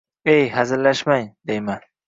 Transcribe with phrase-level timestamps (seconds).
[0.31, 1.81] –Ey, hazillashmang,– deyman.